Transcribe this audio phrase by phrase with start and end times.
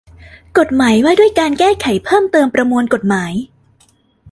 [0.57, 3.33] กฎหมายว่าด้วยการแก้ไขเพิ่มเติมประมวลกฎหมาย